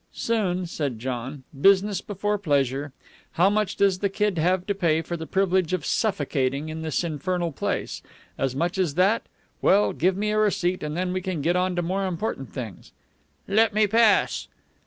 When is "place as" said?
7.51-8.55